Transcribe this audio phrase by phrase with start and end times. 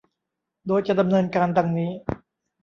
[0.67, 1.91] โดยจะดำเนินการ ดังนี้